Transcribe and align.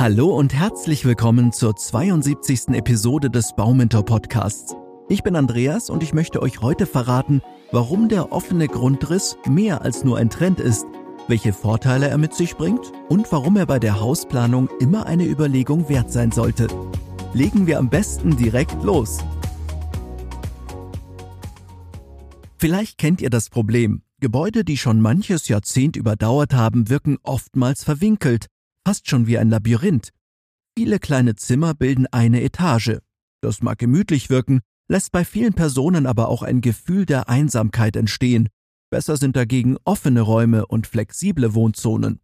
Hallo 0.00 0.28
und 0.34 0.54
herzlich 0.54 1.04
willkommen 1.04 1.52
zur 1.52 1.76
72. 1.76 2.68
Episode 2.68 3.28
des 3.28 3.52
Baumentor 3.54 4.02
Podcasts. 4.02 4.74
Ich 5.10 5.22
bin 5.22 5.36
Andreas 5.36 5.90
und 5.90 6.02
ich 6.02 6.14
möchte 6.14 6.40
euch 6.40 6.62
heute 6.62 6.86
verraten, 6.86 7.42
warum 7.70 8.08
der 8.08 8.32
offene 8.32 8.66
Grundriss 8.66 9.36
mehr 9.46 9.82
als 9.82 10.02
nur 10.02 10.16
ein 10.16 10.30
Trend 10.30 10.58
ist, 10.58 10.86
welche 11.28 11.52
Vorteile 11.52 12.08
er 12.08 12.16
mit 12.16 12.32
sich 12.32 12.56
bringt 12.56 12.80
und 13.10 13.30
warum 13.30 13.58
er 13.58 13.66
bei 13.66 13.78
der 13.78 14.00
Hausplanung 14.00 14.70
immer 14.80 15.04
eine 15.04 15.26
Überlegung 15.26 15.90
wert 15.90 16.10
sein 16.10 16.32
sollte. 16.32 16.68
Legen 17.34 17.66
wir 17.66 17.78
am 17.78 17.90
besten 17.90 18.38
direkt 18.38 18.82
los. 18.82 19.18
Vielleicht 22.56 22.96
kennt 22.96 23.20
ihr 23.20 23.28
das 23.28 23.50
Problem. 23.50 24.00
Gebäude, 24.18 24.64
die 24.64 24.78
schon 24.78 25.02
manches 25.02 25.48
Jahrzehnt 25.48 25.94
überdauert 25.94 26.54
haben, 26.54 26.88
wirken 26.88 27.18
oftmals 27.22 27.84
verwinkelt 27.84 28.46
fast 28.86 29.08
schon 29.08 29.26
wie 29.26 29.38
ein 29.38 29.50
Labyrinth. 29.50 30.10
Viele 30.76 30.98
kleine 30.98 31.34
Zimmer 31.34 31.74
bilden 31.74 32.06
eine 32.08 32.42
Etage. 32.42 32.98
Das 33.42 33.62
mag 33.62 33.78
gemütlich 33.78 34.30
wirken, 34.30 34.60
lässt 34.88 35.12
bei 35.12 35.24
vielen 35.24 35.54
Personen 35.54 36.06
aber 36.06 36.28
auch 36.28 36.42
ein 36.42 36.60
Gefühl 36.60 37.06
der 37.06 37.28
Einsamkeit 37.28 37.96
entstehen. 37.96 38.48
Besser 38.90 39.16
sind 39.16 39.36
dagegen 39.36 39.76
offene 39.84 40.20
Räume 40.20 40.66
und 40.66 40.86
flexible 40.86 41.54
Wohnzonen. 41.54 42.20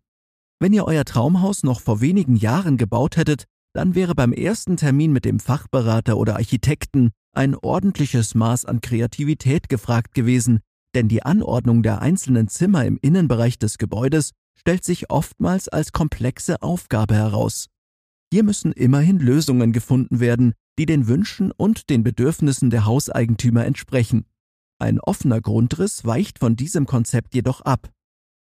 Wenn 0.58 0.72
ihr 0.72 0.84
euer 0.84 1.04
Traumhaus 1.04 1.62
noch 1.62 1.80
vor 1.80 2.00
wenigen 2.00 2.36
Jahren 2.36 2.76
gebaut 2.76 3.16
hättet, 3.16 3.44
dann 3.74 3.94
wäre 3.94 4.14
beim 4.14 4.32
ersten 4.32 4.76
Termin 4.76 5.12
mit 5.12 5.24
dem 5.24 5.38
Fachberater 5.38 6.16
oder 6.16 6.36
Architekten 6.36 7.10
ein 7.34 7.54
ordentliches 7.54 8.34
Maß 8.34 8.64
an 8.64 8.80
Kreativität 8.80 9.68
gefragt 9.68 10.14
gewesen, 10.14 10.60
denn 10.94 11.08
die 11.08 11.22
Anordnung 11.22 11.82
der 11.82 12.00
einzelnen 12.00 12.48
Zimmer 12.48 12.86
im 12.86 12.98
Innenbereich 13.00 13.58
des 13.58 13.76
Gebäudes 13.76 14.30
stellt 14.56 14.84
sich 14.84 15.10
oftmals 15.10 15.68
als 15.68 15.92
komplexe 15.92 16.62
Aufgabe 16.62 17.14
heraus. 17.14 17.68
Hier 18.32 18.42
müssen 18.42 18.72
immerhin 18.72 19.18
Lösungen 19.18 19.72
gefunden 19.72 20.20
werden, 20.20 20.54
die 20.78 20.86
den 20.86 21.06
Wünschen 21.06 21.52
und 21.52 21.88
den 21.90 22.02
Bedürfnissen 22.02 22.70
der 22.70 22.84
Hauseigentümer 22.84 23.64
entsprechen. 23.64 24.26
Ein 24.78 25.00
offener 25.00 25.40
Grundriss 25.40 26.04
weicht 26.04 26.38
von 26.38 26.56
diesem 26.56 26.86
Konzept 26.86 27.34
jedoch 27.34 27.60
ab. 27.62 27.90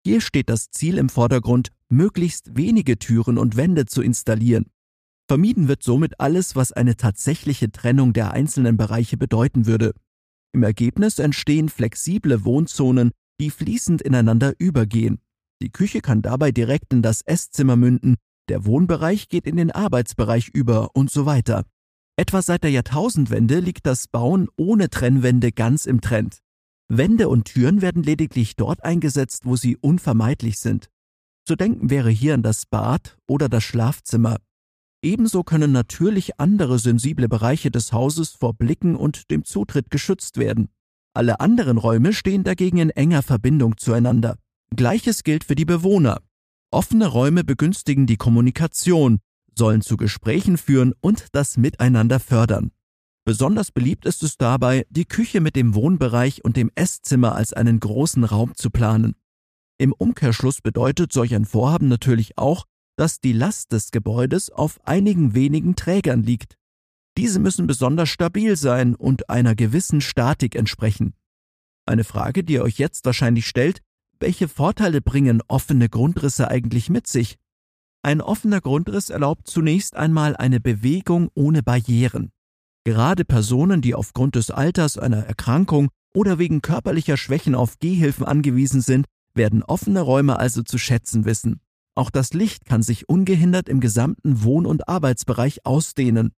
Hier 0.05 0.21
steht 0.21 0.49
das 0.49 0.69
Ziel 0.69 0.97
im 0.97 1.09
Vordergrund, 1.09 1.69
möglichst 1.89 2.57
wenige 2.57 2.99
Türen 2.99 3.37
und 3.37 3.55
Wände 3.55 3.85
zu 3.85 4.01
installieren. 4.01 4.65
Vermieden 5.27 5.67
wird 5.67 5.81
somit 5.81 6.19
alles, 6.19 6.55
was 6.55 6.71
eine 6.71 6.97
tatsächliche 6.97 7.71
Trennung 7.71 8.13
der 8.13 8.31
einzelnen 8.31 8.77
Bereiche 8.77 9.17
bedeuten 9.17 9.65
würde. 9.65 9.93
Im 10.53 10.63
Ergebnis 10.63 11.19
entstehen 11.19 11.69
flexible 11.69 12.45
Wohnzonen, 12.45 13.11
die 13.39 13.49
fließend 13.49 14.01
ineinander 14.01 14.53
übergehen. 14.59 15.19
Die 15.61 15.71
Küche 15.71 16.01
kann 16.01 16.21
dabei 16.21 16.51
direkt 16.51 16.93
in 16.93 17.01
das 17.01 17.21
Esszimmer 17.21 17.75
münden, 17.75 18.15
der 18.49 18.65
Wohnbereich 18.65 19.29
geht 19.29 19.47
in 19.47 19.55
den 19.55 19.71
Arbeitsbereich 19.71 20.49
über 20.49 20.89
und 20.93 21.09
so 21.09 21.25
weiter. 21.25 21.63
Etwa 22.17 22.41
seit 22.41 22.63
der 22.63 22.71
Jahrtausendwende 22.71 23.59
liegt 23.59 23.85
das 23.85 24.07
Bauen 24.07 24.47
ohne 24.55 24.89
Trennwände 24.89 25.51
ganz 25.51 25.85
im 25.85 26.01
Trend. 26.01 26.39
Wände 26.87 27.27
und 27.29 27.45
Türen 27.45 27.81
werden 27.81 28.03
lediglich 28.03 28.55
dort 28.55 28.83
eingesetzt, 28.83 29.45
wo 29.45 29.55
sie 29.55 29.75
unvermeidlich 29.77 30.59
sind. 30.59 30.89
Zu 31.45 31.55
denken 31.55 31.89
wäre 31.89 32.09
hier 32.09 32.35
an 32.35 32.43
das 32.43 32.65
Bad 32.65 33.17
oder 33.27 33.49
das 33.49 33.63
Schlafzimmer. 33.63 34.37
Ebenso 35.03 35.43
können 35.43 35.71
natürlich 35.71 36.39
andere 36.39 36.79
sensible 36.79 37.27
Bereiche 37.27 37.69
des 37.69 37.91
Hauses 37.91 38.31
vor 38.31 38.53
Blicken 38.53 38.95
und 38.95 39.29
dem 39.29 39.43
Zutritt 39.43 39.89
geschützt 39.89 40.37
werden. 40.37 40.69
Alle 41.13 41.39
anderen 41.39 41.77
Räume 41.77 42.13
stehen 42.13 42.43
dagegen 42.43 42.77
in 42.77 42.89
enger 42.91 43.23
Verbindung 43.23 43.77
zueinander. 43.77 44.37
Gleiches 44.75 45.23
gilt 45.23 45.43
für 45.43 45.55
die 45.55 45.65
Bewohner. 45.65 46.21
Offene 46.71 47.07
Räume 47.07 47.43
begünstigen 47.43 48.05
die 48.05 48.17
Kommunikation, 48.17 49.19
sollen 49.57 49.81
zu 49.81 49.97
Gesprächen 49.97 50.57
führen 50.57 50.93
und 51.01 51.27
das 51.31 51.57
Miteinander 51.57 52.19
fördern. 52.19 52.71
Besonders 53.25 53.71
beliebt 53.71 54.05
ist 54.05 54.21
es 54.21 54.37
dabei, 54.37 54.85
die 54.89 55.05
Küche 55.05 55.41
mit 55.41 55.55
dem 55.55 55.73
Wohnbereich 55.73 56.43
und 56.43 56.57
dem 56.57 56.69
Esszimmer 56.75 57.33
als 57.35 57.53
einen 57.53 57.79
großen 57.79 58.23
Raum 58.23 58.53
zu 58.55 58.69
planen. 58.69 59.15
Im 59.77 59.93
Umkehrschluss 59.93 60.61
bedeutet 60.61 61.11
solch 61.11 61.33
ein 61.33 61.45
Vorhaben 61.45 61.87
natürlich 61.87 62.37
auch, 62.37 62.65
dass 62.97 63.19
die 63.19 63.33
Last 63.33 63.71
des 63.71 63.91
Gebäudes 63.91 64.51
auf 64.51 64.79
einigen 64.85 65.33
wenigen 65.33 65.75
Trägern 65.75 66.23
liegt. 66.23 66.57
Diese 67.17 67.39
müssen 67.39 67.67
besonders 67.67 68.09
stabil 68.09 68.55
sein 68.55 68.95
und 68.95 69.29
einer 69.29 69.55
gewissen 69.55 70.01
Statik 70.01 70.55
entsprechen. 70.55 71.13
Eine 71.85 72.03
Frage, 72.03 72.43
die 72.43 72.53
ihr 72.53 72.63
euch 72.63 72.77
jetzt 72.77 73.05
wahrscheinlich 73.05 73.47
stellt, 73.47 73.81
welche 74.19 74.47
Vorteile 74.47 75.01
bringen 75.01 75.41
offene 75.47 75.89
Grundrisse 75.89 76.49
eigentlich 76.49 76.89
mit 76.89 77.07
sich? 77.07 77.37
Ein 78.01 78.21
offener 78.21 78.61
Grundriss 78.61 79.09
erlaubt 79.09 79.47
zunächst 79.47 79.95
einmal 79.95 80.35
eine 80.35 80.59
Bewegung 80.59 81.29
ohne 81.33 81.63
Barrieren. 81.63 82.31
Gerade 82.83 83.25
Personen, 83.25 83.81
die 83.81 83.95
aufgrund 83.95 84.35
des 84.35 84.51
Alters, 84.51 84.97
einer 84.97 85.25
Erkrankung 85.25 85.89
oder 86.15 86.37
wegen 86.37 86.61
körperlicher 86.61 87.17
Schwächen 87.17 87.55
auf 87.55 87.79
Gehhilfen 87.79 88.25
angewiesen 88.25 88.81
sind, 88.81 89.07
werden 89.33 89.63
offene 89.63 90.01
Räume 90.01 90.37
also 90.37 90.61
zu 90.61 90.77
schätzen 90.77 91.25
wissen. 91.25 91.61
Auch 91.95 92.09
das 92.09 92.33
Licht 92.33 92.65
kann 92.65 92.83
sich 92.83 93.09
ungehindert 93.09 93.69
im 93.69 93.79
gesamten 93.79 94.43
Wohn- 94.43 94.65
und 94.65 94.87
Arbeitsbereich 94.87 95.65
ausdehnen. 95.65 96.31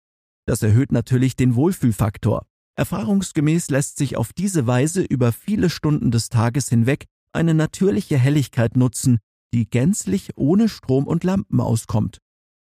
Das 0.46 0.64
erhöht 0.64 0.92
natürlich 0.92 1.36
den 1.36 1.56
Wohlfühlfaktor. 1.56 2.46
Erfahrungsgemäß 2.78 3.70
lässt 3.70 3.98
sich 3.98 4.16
auf 4.16 4.34
diese 4.34 4.68
Weise 4.68 5.02
über 5.02 5.32
viele 5.32 5.70
Stunden 5.70 6.12
des 6.12 6.30
Tages 6.30 6.70
hinweg 6.70 7.06
eine 7.38 7.54
natürliche 7.54 8.18
Helligkeit 8.18 8.76
nutzen, 8.76 9.20
die 9.54 9.70
gänzlich 9.70 10.32
ohne 10.36 10.68
Strom 10.68 11.08
und 11.08 11.24
Lampen 11.24 11.62
auskommt. 11.62 12.18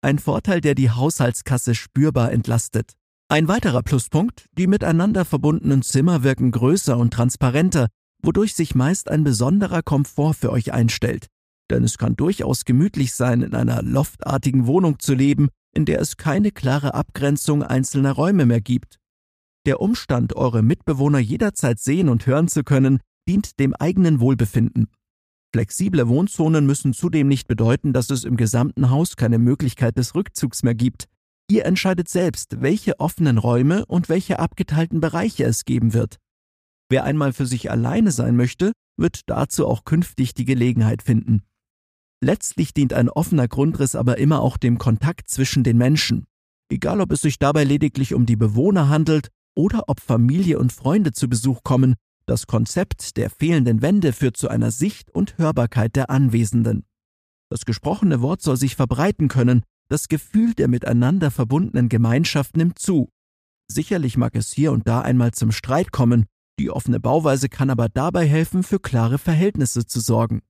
Ein 0.01 0.17
Vorteil, 0.17 0.61
der 0.61 0.73
die 0.73 0.89
Haushaltskasse 0.89 1.75
spürbar 1.75 2.31
entlastet. 2.31 2.93
Ein 3.29 3.47
weiterer 3.47 3.83
Pluspunkt, 3.83 4.47
die 4.57 4.67
miteinander 4.67 5.25
verbundenen 5.25 5.81
Zimmer 5.81 6.23
wirken 6.23 6.51
größer 6.51 6.97
und 6.97 7.13
transparenter, 7.13 7.87
wodurch 8.21 8.53
sich 8.53 8.73
meist 8.75 9.09
ein 9.09 9.23
besonderer 9.23 9.81
Komfort 9.81 10.33
für 10.33 10.51
euch 10.51 10.73
einstellt. 10.73 11.27
Denn 11.69 11.83
es 11.83 11.97
kann 11.97 12.15
durchaus 12.15 12.65
gemütlich 12.65 13.13
sein, 13.13 13.41
in 13.41 13.55
einer 13.55 13.81
loftartigen 13.81 14.67
Wohnung 14.67 14.99
zu 14.99 15.13
leben, 15.13 15.49
in 15.73 15.85
der 15.85 15.99
es 15.99 16.17
keine 16.17 16.51
klare 16.51 16.93
Abgrenzung 16.93 17.63
einzelner 17.63 18.11
Räume 18.11 18.45
mehr 18.45 18.61
gibt. 18.61 18.99
Der 19.65 19.79
Umstand, 19.79 20.35
eure 20.35 20.61
Mitbewohner 20.61 21.19
jederzeit 21.19 21.79
sehen 21.79 22.09
und 22.09 22.27
hören 22.27 22.47
zu 22.47 22.63
können, 22.63 22.99
dient 23.27 23.59
dem 23.59 23.73
eigenen 23.73 24.19
Wohlbefinden. 24.19 24.87
Flexible 25.53 26.07
Wohnzonen 26.07 26.65
müssen 26.65 26.93
zudem 26.93 27.27
nicht 27.27 27.47
bedeuten, 27.47 27.93
dass 27.93 28.09
es 28.09 28.23
im 28.23 28.37
gesamten 28.37 28.89
Haus 28.89 29.15
keine 29.15 29.37
Möglichkeit 29.37 29.97
des 29.97 30.15
Rückzugs 30.15 30.63
mehr 30.63 30.73
gibt. 30.73 31.05
Ihr 31.49 31.65
entscheidet 31.65 32.09
selbst, 32.09 32.61
welche 32.61 32.99
offenen 32.99 33.37
Räume 33.37 33.85
und 33.85 34.09
welche 34.09 34.39
abgeteilten 34.39 34.99
Bereiche 34.99 35.43
es 35.43 35.65
geben 35.65 35.93
wird. 35.93 36.17
Wer 36.89 37.03
einmal 37.03 37.33
für 37.33 37.45
sich 37.45 37.69
alleine 37.69 38.11
sein 38.11 38.35
möchte, 38.35 38.71
wird 38.97 39.21
dazu 39.27 39.67
auch 39.67 39.85
künftig 39.85 40.33
die 40.33 40.45
Gelegenheit 40.45 41.03
finden. 41.03 41.43
Letztlich 42.23 42.73
dient 42.73 42.93
ein 42.93 43.09
offener 43.09 43.47
Grundriss 43.47 43.95
aber 43.95 44.17
immer 44.17 44.41
auch 44.41 44.57
dem 44.57 44.77
Kontakt 44.77 45.29
zwischen 45.29 45.63
den 45.63 45.77
Menschen. 45.77 46.25
Egal 46.71 47.01
ob 47.01 47.11
es 47.11 47.21
sich 47.21 47.37
dabei 47.37 47.63
lediglich 47.63 48.13
um 48.13 48.25
die 48.25 48.37
Bewohner 48.37 48.89
handelt 48.89 49.27
oder 49.55 49.83
ob 49.87 49.99
Familie 49.99 50.57
und 50.57 50.71
Freunde 50.71 51.11
zu 51.11 51.27
Besuch 51.27 51.61
kommen, 51.63 51.95
das 52.25 52.47
Konzept 52.47 53.17
der 53.17 53.29
fehlenden 53.29 53.81
Wände 53.81 54.13
führt 54.13 54.37
zu 54.37 54.47
einer 54.47 54.71
Sicht 54.71 55.11
und 55.11 55.37
Hörbarkeit 55.37 55.95
der 55.95 56.09
Anwesenden. 56.09 56.85
Das 57.49 57.65
gesprochene 57.65 58.21
Wort 58.21 58.41
soll 58.41 58.57
sich 58.57 58.75
verbreiten 58.75 59.27
können, 59.27 59.63
das 59.89 60.07
Gefühl 60.07 60.53
der 60.53 60.67
miteinander 60.67 61.31
verbundenen 61.31 61.89
Gemeinschaft 61.89 62.57
nimmt 62.57 62.79
zu. 62.79 63.09
Sicherlich 63.67 64.17
mag 64.17 64.35
es 64.35 64.51
hier 64.51 64.71
und 64.71 64.87
da 64.87 65.01
einmal 65.01 65.31
zum 65.31 65.51
Streit 65.51 65.91
kommen, 65.91 66.25
die 66.59 66.69
offene 66.69 66.99
Bauweise 66.99 67.49
kann 67.49 67.69
aber 67.69 67.89
dabei 67.89 68.27
helfen, 68.27 68.63
für 68.63 68.79
klare 68.79 69.17
Verhältnisse 69.17 69.85
zu 69.85 69.99
sorgen. 69.99 70.41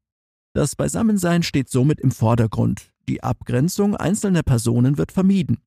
Das 0.53 0.75
Beisammensein 0.75 1.44
steht 1.44 1.69
somit 1.69 2.00
im 2.00 2.12
Vordergrund, 2.12 2.91
die 3.07 3.23
Abgrenzung 3.23 3.95
einzelner 3.95 4.44
Personen 4.44 4.97
wird 4.97 5.12
vermieden. 5.12 5.59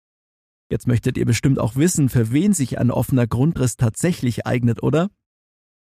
Jetzt 0.70 0.86
möchtet 0.86 1.16
ihr 1.16 1.26
bestimmt 1.26 1.58
auch 1.58 1.76
wissen, 1.76 2.08
für 2.08 2.32
wen 2.32 2.52
sich 2.52 2.78
ein 2.78 2.90
offener 2.90 3.26
Grundriss 3.26 3.76
tatsächlich 3.76 4.46
eignet, 4.46 4.82
oder? 4.82 5.10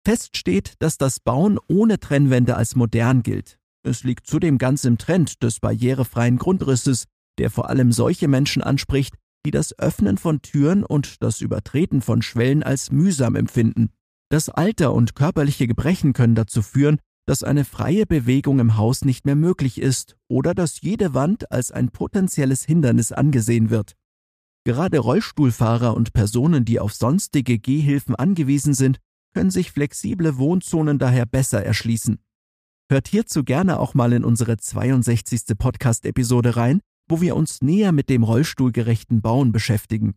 Fest 0.05 0.35
steht, 0.35 0.73
dass 0.79 0.97
das 0.97 1.19
Bauen 1.19 1.59
ohne 1.67 1.99
Trennwände 1.99 2.57
als 2.57 2.75
modern 2.75 3.23
gilt. 3.23 3.57
Es 3.83 4.03
liegt 4.03 4.27
zudem 4.27 4.57
ganz 4.57 4.83
im 4.83 4.97
Trend 4.97 5.43
des 5.43 5.59
barrierefreien 5.59 6.37
Grundrisses, 6.37 7.05
der 7.37 7.49
vor 7.49 7.69
allem 7.69 7.91
solche 7.91 8.27
Menschen 8.27 8.61
anspricht, 8.61 9.15
die 9.45 9.51
das 9.51 9.77
Öffnen 9.77 10.17
von 10.17 10.41
Türen 10.41 10.83
und 10.83 11.21
das 11.21 11.41
Übertreten 11.41 12.01
von 12.01 12.21
Schwellen 12.21 12.63
als 12.63 12.91
mühsam 12.91 13.35
empfinden. 13.35 13.89
Das 14.29 14.49
Alter 14.49 14.93
und 14.93 15.15
körperliche 15.15 15.67
Gebrechen 15.67 16.13
können 16.13 16.35
dazu 16.35 16.61
führen, 16.61 16.99
dass 17.25 17.43
eine 17.43 17.63
freie 17.63 18.05
Bewegung 18.05 18.59
im 18.59 18.77
Haus 18.77 19.05
nicht 19.05 19.25
mehr 19.25 19.35
möglich 19.35 19.79
ist 19.79 20.17
oder 20.27 20.53
dass 20.53 20.81
jede 20.81 21.13
Wand 21.13 21.51
als 21.51 21.71
ein 21.71 21.89
potenzielles 21.89 22.63
Hindernis 22.63 23.11
angesehen 23.11 23.69
wird. 23.69 23.95
Gerade 24.65 24.99
Rollstuhlfahrer 24.99 25.95
und 25.95 26.13
Personen, 26.13 26.65
die 26.65 26.79
auf 26.79 26.93
sonstige 26.93 27.59
Gehhilfen 27.59 28.15
angewiesen 28.15 28.73
sind, 28.73 28.99
können 29.33 29.51
sich 29.51 29.71
flexible 29.71 30.37
Wohnzonen 30.37 30.99
daher 30.99 31.25
besser 31.25 31.63
erschließen. 31.63 32.19
Hört 32.89 33.07
hierzu 33.07 33.43
gerne 33.43 33.79
auch 33.79 33.93
mal 33.93 34.13
in 34.13 34.23
unsere 34.23 34.57
62. 34.57 35.57
Podcast-Episode 35.57 36.55
rein, 36.55 36.81
wo 37.07 37.21
wir 37.21 37.35
uns 37.35 37.61
näher 37.61 37.91
mit 37.91 38.09
dem 38.09 38.23
rollstuhlgerechten 38.23 39.21
Bauen 39.21 39.51
beschäftigen. 39.51 40.15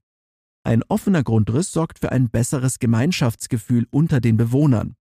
Ein 0.65 0.83
offener 0.89 1.23
Grundriss 1.23 1.73
sorgt 1.73 2.01
für 2.01 2.13
ein 2.13 2.29
besseres 2.29 2.79
Gemeinschaftsgefühl 2.79 3.87
unter 3.91 4.21
den 4.21 4.37
Bewohnern. 4.37 4.97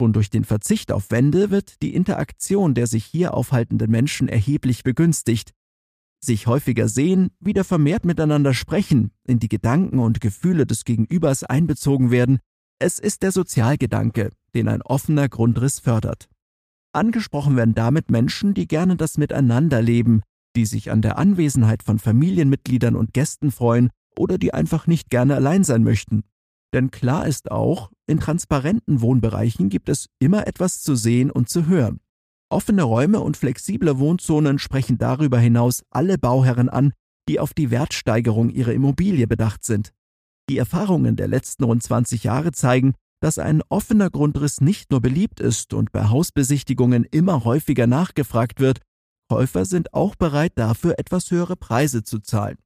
Schon 0.00 0.12
durch 0.12 0.30
den 0.30 0.44
Verzicht 0.44 0.92
auf 0.92 1.10
Wände 1.10 1.50
wird 1.50 1.82
die 1.82 1.94
Interaktion 1.94 2.74
der 2.74 2.86
sich 2.86 3.04
hier 3.04 3.34
aufhaltenden 3.34 3.90
Menschen 3.90 4.28
erheblich 4.28 4.84
begünstigt. 4.84 5.52
Sich 6.20 6.46
häufiger 6.46 6.88
sehen, 6.88 7.30
wieder 7.40 7.64
vermehrt 7.64 8.04
miteinander 8.04 8.52
sprechen, 8.52 9.12
in 9.24 9.38
die 9.38 9.48
Gedanken 9.48 9.98
und 9.98 10.20
Gefühle 10.20 10.66
des 10.66 10.84
Gegenübers 10.84 11.42
einbezogen 11.42 12.10
werden, 12.10 12.38
es 12.78 12.98
ist 12.98 13.22
der 13.22 13.32
Sozialgedanke, 13.32 14.30
den 14.54 14.68
ein 14.68 14.82
offener 14.82 15.28
Grundriss 15.28 15.80
fördert. 15.80 16.28
Angesprochen 16.92 17.56
werden 17.56 17.74
damit 17.74 18.10
Menschen, 18.10 18.54
die 18.54 18.66
gerne 18.66 18.96
das 18.96 19.18
Miteinander 19.18 19.82
leben, 19.82 20.22
die 20.56 20.64
sich 20.64 20.90
an 20.90 21.02
der 21.02 21.18
Anwesenheit 21.18 21.82
von 21.82 21.98
Familienmitgliedern 21.98 22.96
und 22.96 23.12
Gästen 23.12 23.50
freuen 23.50 23.90
oder 24.16 24.38
die 24.38 24.54
einfach 24.54 24.86
nicht 24.86 25.10
gerne 25.10 25.34
allein 25.34 25.64
sein 25.64 25.82
möchten. 25.82 26.22
Denn 26.72 26.90
klar 26.90 27.26
ist 27.26 27.50
auch, 27.50 27.90
in 28.06 28.20
transparenten 28.20 29.00
Wohnbereichen 29.00 29.68
gibt 29.68 29.88
es 29.88 30.06
immer 30.18 30.46
etwas 30.46 30.82
zu 30.82 30.96
sehen 30.96 31.30
und 31.30 31.48
zu 31.48 31.66
hören. 31.66 32.00
Offene 32.50 32.82
Räume 32.82 33.20
und 33.20 33.36
flexible 33.36 33.98
Wohnzonen 33.98 34.58
sprechen 34.58 34.98
darüber 34.98 35.38
hinaus 35.38 35.82
alle 35.90 36.18
Bauherren 36.18 36.68
an, 36.68 36.92
die 37.28 37.40
auf 37.40 37.52
die 37.52 37.70
Wertsteigerung 37.70 38.48
ihrer 38.50 38.72
Immobilie 38.72 39.26
bedacht 39.26 39.64
sind. 39.64 39.92
Die 40.48 40.58
Erfahrungen 40.58 41.16
der 41.16 41.28
letzten 41.28 41.64
rund 41.64 41.82
20 41.82 42.24
Jahre 42.24 42.52
zeigen, 42.52 42.94
dass 43.20 43.38
ein 43.38 43.62
offener 43.68 44.10
Grundriss 44.10 44.60
nicht 44.60 44.90
nur 44.90 45.00
beliebt 45.00 45.40
ist 45.40 45.74
und 45.74 45.92
bei 45.92 46.08
Hausbesichtigungen 46.08 47.04
immer 47.04 47.44
häufiger 47.44 47.86
nachgefragt 47.86 48.60
wird, 48.60 48.80
Käufer 49.28 49.64
sind 49.66 49.92
auch 49.92 50.14
bereit 50.14 50.52
dafür 50.54 50.98
etwas 50.98 51.30
höhere 51.30 51.56
Preise 51.56 52.02
zu 52.02 52.20
zahlen. 52.20 52.56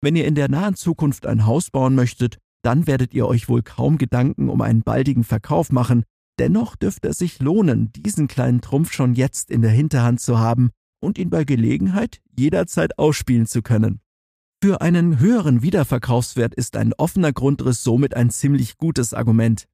Wenn 0.00 0.16
ihr 0.16 0.26
in 0.26 0.34
der 0.34 0.48
nahen 0.48 0.74
Zukunft 0.74 1.26
ein 1.26 1.44
Haus 1.46 1.70
bauen 1.70 1.94
möchtet, 1.94 2.38
dann 2.62 2.86
werdet 2.86 3.12
ihr 3.12 3.26
euch 3.26 3.48
wohl 3.48 3.62
kaum 3.62 3.98
Gedanken 3.98 4.48
um 4.48 4.60
einen 4.62 4.82
baldigen 4.82 5.24
Verkauf 5.24 5.70
machen, 5.70 6.04
dennoch 6.38 6.76
dürfte 6.76 7.08
es 7.08 7.18
sich 7.18 7.40
lohnen, 7.40 7.92
diesen 7.92 8.28
kleinen 8.28 8.60
Trumpf 8.60 8.92
schon 8.92 9.14
jetzt 9.14 9.50
in 9.50 9.62
der 9.62 9.70
Hinterhand 9.70 10.20
zu 10.20 10.38
haben 10.38 10.70
und 11.00 11.18
ihn 11.18 11.28
bei 11.28 11.44
Gelegenheit 11.44 12.20
jederzeit 12.36 12.98
ausspielen 12.98 13.46
zu 13.46 13.62
können. 13.62 14.00
Für 14.64 14.80
einen 14.80 15.18
höheren 15.18 15.62
Wiederverkaufswert 15.62 16.54
ist 16.54 16.76
ein 16.76 16.92
offener 16.92 17.32
Grundriss 17.32 17.82
somit 17.82 18.14
ein 18.14 18.30
ziemlich 18.30 18.78
gutes 18.78 19.12
Argument. 19.12 19.66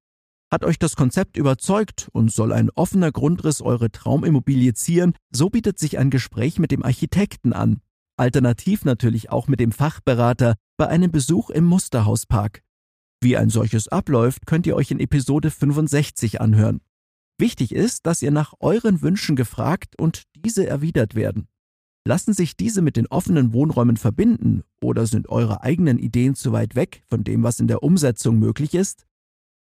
Hat 0.50 0.64
euch 0.64 0.78
das 0.78 0.96
Konzept 0.96 1.36
überzeugt 1.36 2.08
und 2.12 2.32
soll 2.32 2.54
ein 2.54 2.70
offener 2.70 3.12
Grundriss 3.12 3.60
eure 3.60 3.90
Traumimmobilie 3.90 4.72
zieren, 4.72 5.12
so 5.30 5.50
bietet 5.50 5.78
sich 5.78 5.98
ein 5.98 6.08
Gespräch 6.08 6.58
mit 6.58 6.70
dem 6.70 6.82
Architekten 6.82 7.52
an. 7.52 7.82
Alternativ 8.16 8.86
natürlich 8.86 9.28
auch 9.28 9.46
mit 9.46 9.60
dem 9.60 9.72
Fachberater 9.72 10.54
bei 10.78 10.88
einem 10.88 11.10
Besuch 11.10 11.50
im 11.50 11.64
Musterhauspark. 11.64 12.62
Wie 13.20 13.36
ein 13.36 13.50
solches 13.50 13.88
abläuft, 13.88 14.46
könnt 14.46 14.66
ihr 14.66 14.74
euch 14.74 14.90
in 14.90 15.00
Episode 15.00 15.50
65 15.50 16.40
anhören. 16.40 16.80
Wichtig 17.36 17.74
ist, 17.74 18.06
dass 18.06 18.22
ihr 18.22 18.30
nach 18.30 18.54
euren 18.58 19.02
Wünschen 19.02 19.36
gefragt 19.36 19.98
und 19.98 20.22
diese 20.34 20.66
erwidert 20.66 21.14
werden. 21.14 21.46
Lassen 22.08 22.32
sich 22.32 22.56
diese 22.56 22.80
mit 22.80 22.96
den 22.96 23.06
offenen 23.08 23.52
Wohnräumen 23.52 23.98
verbinden 23.98 24.62
oder 24.80 25.06
sind 25.06 25.28
eure 25.28 25.62
eigenen 25.62 25.98
Ideen 25.98 26.34
zu 26.34 26.52
weit 26.52 26.74
weg 26.74 27.02
von 27.06 27.22
dem, 27.22 27.42
was 27.42 27.60
in 27.60 27.66
der 27.66 27.82
Umsetzung 27.82 28.38
möglich 28.38 28.72
ist? 28.72 29.04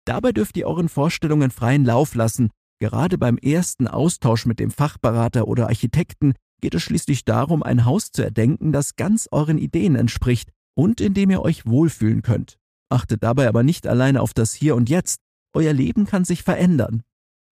Dabei 0.04 0.31
dürft 0.31 0.56
ihr 0.56 0.69
euren 0.69 0.88
Vorstellungen 0.88 1.50
freien 1.50 1.84
Lauf 1.84 2.14
lassen. 2.14 2.50
Gerade 2.78 3.19
beim 3.19 3.37
ersten 3.37 3.88
Austausch 3.88 4.46
mit 4.46 4.60
dem 4.60 4.70
Fachberater 4.70 5.48
oder 5.48 5.66
Architekten 5.66 6.34
geht 6.60 6.76
es 6.76 6.84
schließlich 6.84 7.25
darum, 7.25 7.64
ein 7.64 7.84
Haus 7.84 8.12
zu 8.12 8.22
erdenken, 8.22 8.70
das 8.70 8.94
ganz 8.94 9.26
euren 9.32 9.58
Ideen 9.58 9.96
entspricht 9.96 10.50
und 10.76 11.00
in 11.00 11.14
dem 11.14 11.31
ihr 11.31 11.42
euch 11.42 11.66
wohlfühlen 11.66 12.22
könnt. 12.22 12.58
Achtet 12.88 13.25
dabei 13.25 13.49
aber 13.49 13.64
nicht 13.64 13.88
alleine 13.88 14.22
auf 14.22 14.34
das 14.34 14.54
Hier 14.54 14.76
und 14.76 14.88
Jetzt. 14.88 15.19
Euer 15.52 15.72
Leben 15.72 16.06
kann 16.06 16.25
sich 16.25 16.44
verändern. 16.44 17.02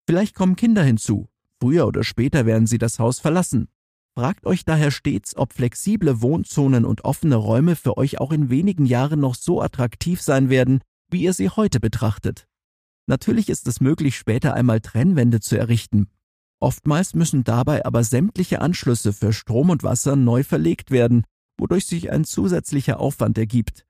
Vielleicht 0.07 0.35
kommen 0.35 0.55
Kinder 0.55 0.83
hinzu. 0.83 1.27
Früher 1.59 1.85
oder 1.85 2.05
später 2.05 2.45
werden 2.45 2.65
sie 2.65 2.77
das 2.77 2.97
Haus 2.97 3.19
verlassen. 3.19 3.67
Fragt 4.17 4.45
euch 4.45 4.63
daher 4.63 4.91
stets, 4.91 5.35
ob 5.35 5.51
flexible 5.51 6.21
Wohnzonen 6.21 6.85
und 6.85 7.03
offene 7.03 7.35
Räume 7.35 7.75
für 7.75 7.97
euch 7.97 8.21
auch 8.21 8.31
in 8.31 8.49
wenigen 8.49 8.85
Jahren 8.85 9.19
noch 9.19 9.35
so 9.35 9.61
attraktiv 9.61 10.21
sein 10.21 10.49
werden, 10.49 10.79
wie 11.11 11.23
ihr 11.23 11.33
sie 11.33 11.49
heute 11.49 11.81
betrachtet. 11.81 12.47
Natürlich 13.07 13.49
ist 13.49 13.67
es 13.67 13.81
möglich, 13.81 14.17
später 14.17 14.53
einmal 14.53 14.79
Trennwände 14.79 15.41
zu 15.41 15.57
errichten. 15.57 16.07
Oftmals 16.61 17.13
müssen 17.13 17.43
dabei 17.43 17.85
aber 17.85 18.05
sämtliche 18.05 18.61
Anschlüsse 18.61 19.11
für 19.11 19.33
Strom 19.33 19.69
und 19.69 19.83
Wasser 19.83 20.15
neu 20.15 20.43
verlegt 20.43 20.91
werden, 20.91 21.25
wodurch 21.59 21.85
sich 21.85 22.09
ein 22.09 22.23
zusätzlicher 22.23 23.01
Aufwand 23.01 23.37
ergibt. 23.37 23.85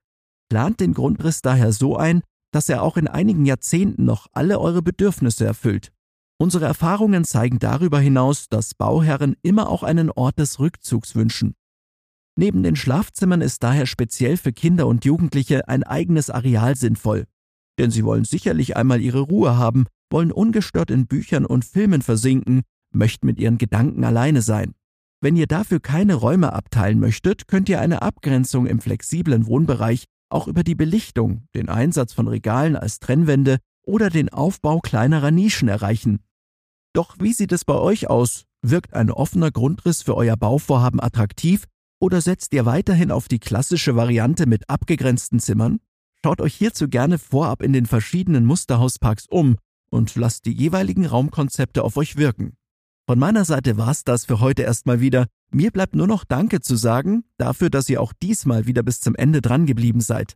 Plant 0.50 0.80
den 0.80 0.94
Grundriss 0.94 1.44
daher 1.44 1.72
so 1.72 1.98
ein, 1.98 2.24
dass 2.51 2.68
er 2.68 2.81
auch 2.81 2.98
in 2.98 3.07
einigen 3.07 3.45
Jahrzehnten 3.45 4.06
noch 4.06 4.27
alle 4.31 4.60
eure 4.60 4.81
Bedürfnisse 4.81 5.45
erfüllt. 5.45 5.92
Unsere 6.38 6.66
Erfahrungen 6.66 7.24
zeigen 7.24 7.60
darüber 7.60 8.00
hinaus, 8.00 8.50
dass 8.50 8.74
Bauherren 8.74 9.36
immer 9.42 9.70
auch 9.70 9.84
einen 9.84 10.12
Ort 10.12 10.38
des 10.38 10.60
Rückzugs 10.60 11.16
wünschen. 11.16 11.56
Neben 12.38 12.64
den 12.64 12.76
Schlafzimmern 12.76 13.42
ist 13.42 13.64
daher 13.64 13.86
speziell 13.86 14.36
für 14.36 14.52
Kinder 14.52 14.88
und 14.88 15.06
Jugendliche 15.06 15.70
ein 15.70 15.84
eigenes 15.84 16.30
Areal 16.30 16.76
sinnvoll. 16.76 17.26
Denn 17.80 17.92
sie 17.92 18.04
wollen 18.04 18.26
sicherlich 18.26 18.76
einmal 18.76 19.02
ihre 19.02 19.22
Ruhe 19.22 19.58
haben, 19.58 19.86
wollen 20.10 20.34
ungestört 20.34 20.92
in 20.92 21.08
Büchern 21.08 21.46
und 21.46 21.64
Filmen 21.64 22.02
versinken, 22.02 22.64
möchten 22.94 23.26
mit 23.26 23.40
ihren 23.40 23.58
Gedanken 23.58 24.04
alleine 24.04 24.42
sein. 24.42 24.74
Wenn 25.22 25.38
ihr 25.38 25.48
dafür 25.48 25.80
keine 25.80 26.16
Räume 26.16 26.52
abteilen 26.52 27.00
möchtet, 27.00 27.48
könnt 27.48 27.70
ihr 27.70 27.80
eine 27.80 28.02
Abgrenzung 28.02 28.68
im 28.68 28.82
flexiblen 28.82 29.48
Wohnbereich 29.48 30.04
auch 30.30 30.48
über 30.48 30.64
die 30.64 30.76
Belichtung, 30.76 31.48
den 31.56 31.70
Einsatz 31.70 32.12
von 32.12 32.28
Regalen 32.28 32.76
als 32.76 33.00
Trennwände 33.00 33.60
oder 33.86 34.10
den 34.10 34.30
Aufbau 34.30 34.80
kleinerer 34.80 35.32
Nischen 35.32 35.68
erreichen. 35.68 36.20
Doch 36.94 37.16
wie 37.20 37.34
sieht 37.34 37.52
es 37.52 37.66
bei 37.66 37.76
euch 37.76 38.10
aus? 38.10 38.46
Wirkt 38.62 38.94
ein 38.94 39.12
offener 39.12 39.52
Grundriss 39.52 40.02
für 40.02 40.16
euer 40.16 40.38
Bauvorhaben 40.38 41.00
attraktiv 41.00 41.66
oder 42.00 42.22
setzt 42.22 42.54
ihr 42.54 42.66
weiterhin 42.66 43.12
auf 43.12 43.28
die 43.28 43.40
klassische 43.40 43.96
Variante 43.96 44.46
mit 44.46 44.70
abgegrenzten 44.70 45.40
Zimmern? 45.40 45.80
Schaut 46.24 46.42
euch 46.42 46.56
hierzu 46.56 46.88
gerne 46.88 47.20
vorab 47.20 47.62
in 47.62 47.74
den 47.74 47.86
verschiedenen 47.86 48.46
Musterhausparks 48.46 49.28
um 49.30 49.58
und 49.92 50.16
lasst 50.16 50.46
die 50.46 50.54
jeweiligen 50.54 51.06
Raumkonzepte 51.06 51.84
auf 51.84 51.98
euch 51.98 52.16
wirken. 52.16 52.58
Von 53.08 53.20
meiner 53.20 53.46
Seite 53.46 53.78
war's 53.78 54.04
das 54.04 54.26
für 54.26 54.40
heute 54.40 54.64
erstmal 54.64 55.00
wieder. 55.00 55.28
Mir 55.52 55.70
bleibt 55.70 55.96
nur 55.96 56.08
noch 56.08 56.24
Danke 56.24 56.62
zu 56.62 56.76
sagen, 56.76 57.24
dafür, 57.38 57.70
dass 57.70 57.88
ihr 57.88 58.02
auch 58.02 58.14
diesmal 58.14 58.66
wieder 58.66 58.82
bis 58.82 59.00
zum 59.00 59.16
Ende 59.16 59.42
dran 59.42 59.68
geblieben 59.68 60.02
seid. 60.02 60.36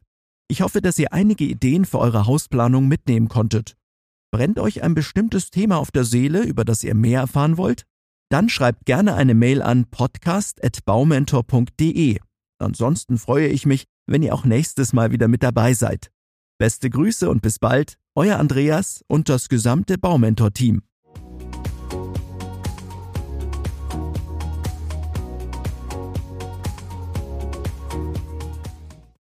Ich 0.51 0.61
hoffe, 0.61 0.81
dass 0.81 0.97
ihr 0.97 1.13
einige 1.13 1.43
Ideen 1.43 1.85
für 1.85 1.99
eure 1.99 2.25
Hausplanung 2.25 2.87
mitnehmen 2.87 3.29
konntet. 3.29 3.75
Brennt 4.31 4.57
euch 4.57 4.81
ein 4.81 4.95
bestimmtes 4.95 5.51
Thema 5.51 5.77
auf 5.77 5.91
der 5.91 6.05
Seele, 6.05 6.41
über 6.41 6.65
das 6.65 6.83
ihr 6.83 6.95
mehr 6.95 7.19
erfahren 7.21 7.57
wollt? 7.57 7.83
Dann 8.31 8.49
schreibt 8.49 8.87
gerne 8.87 9.13
eine 9.13 9.35
Mail 9.35 9.61
an 9.61 9.85
podcast.baumentor.de. 9.85 12.17
Ansonsten 12.59 13.19
freue 13.19 13.47
ich 13.47 13.67
mich, 13.67 13.83
wenn 14.07 14.23
ihr 14.23 14.33
auch 14.33 14.43
nächstes 14.43 14.91
Mal 14.91 15.11
wieder 15.11 15.27
mit 15.27 15.43
dabei 15.43 15.73
seid. 15.73 16.09
Beste 16.57 16.89
Grüße 16.89 17.29
und 17.29 17.43
bis 17.43 17.59
bald, 17.59 17.99
euer 18.15 18.39
Andreas 18.39 19.03
und 19.07 19.29
das 19.29 19.49
gesamte 19.49 19.99
Baumentor-Team. 19.99 20.81